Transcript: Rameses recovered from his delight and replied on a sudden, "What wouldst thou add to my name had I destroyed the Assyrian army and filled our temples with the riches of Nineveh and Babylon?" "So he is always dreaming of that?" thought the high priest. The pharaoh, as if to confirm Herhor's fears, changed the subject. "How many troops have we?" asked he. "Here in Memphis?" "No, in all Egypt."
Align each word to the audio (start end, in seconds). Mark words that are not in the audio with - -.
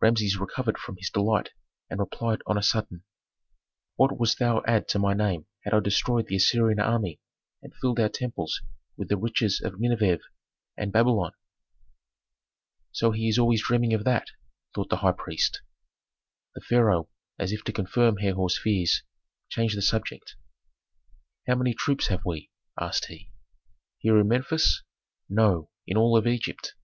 Rameses 0.00 0.36
recovered 0.36 0.78
from 0.78 0.98
his 0.98 1.10
delight 1.10 1.50
and 1.90 1.98
replied 1.98 2.42
on 2.46 2.56
a 2.56 2.62
sudden, 2.62 3.02
"What 3.96 4.16
wouldst 4.16 4.38
thou 4.38 4.62
add 4.68 4.86
to 4.90 5.00
my 5.00 5.14
name 5.14 5.46
had 5.64 5.74
I 5.74 5.80
destroyed 5.80 6.28
the 6.28 6.36
Assyrian 6.36 6.78
army 6.78 7.18
and 7.60 7.74
filled 7.74 7.98
our 7.98 8.08
temples 8.08 8.60
with 8.96 9.08
the 9.08 9.16
riches 9.16 9.60
of 9.60 9.80
Nineveh 9.80 10.20
and 10.76 10.92
Babylon?" 10.92 11.32
"So 12.92 13.10
he 13.10 13.28
is 13.28 13.36
always 13.36 13.64
dreaming 13.64 13.94
of 13.94 14.04
that?" 14.04 14.28
thought 14.76 14.90
the 14.90 14.98
high 14.98 15.10
priest. 15.10 15.60
The 16.54 16.60
pharaoh, 16.60 17.08
as 17.36 17.50
if 17.50 17.64
to 17.64 17.72
confirm 17.72 18.18
Herhor's 18.18 18.56
fears, 18.56 19.02
changed 19.48 19.76
the 19.76 19.82
subject. 19.82 20.36
"How 21.48 21.56
many 21.56 21.74
troops 21.74 22.06
have 22.06 22.24
we?" 22.24 22.48
asked 22.80 23.06
he. 23.06 23.28
"Here 23.98 24.20
in 24.20 24.28
Memphis?" 24.28 24.84
"No, 25.28 25.68
in 25.84 25.96
all 25.96 26.24
Egypt." 26.28 26.76